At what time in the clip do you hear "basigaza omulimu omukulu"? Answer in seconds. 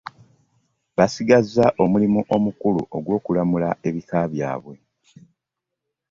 0.97-2.81